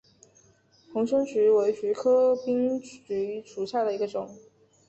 [0.91, 4.35] 黄胸鹬为鹬科滨鹬属下的一个种。